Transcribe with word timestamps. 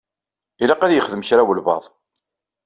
Ilaq 0.63 0.81
ad 0.81 0.93
yexdem 0.93 1.25
kra 1.27 1.43
walebɛaḍ. 1.47 1.85